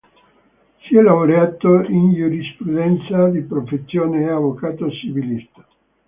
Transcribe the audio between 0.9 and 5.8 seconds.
è laureato in giurisprudenza, di professione è avvocato civilista.